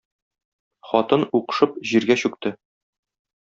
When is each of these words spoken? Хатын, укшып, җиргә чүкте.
Хатын, 0.93 1.27
укшып, 1.41 1.77
җиргә 1.93 2.21
чүкте. 2.25 2.57